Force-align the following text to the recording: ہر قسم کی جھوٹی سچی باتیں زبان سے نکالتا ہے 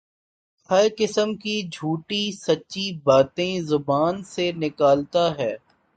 ہر 0.69 0.85
قسم 0.97 1.35
کی 1.35 1.61
جھوٹی 1.71 2.31
سچی 2.37 2.91
باتیں 3.03 3.59
زبان 3.61 4.23
سے 4.25 4.51
نکالتا 4.55 5.29
ہے 5.37 5.55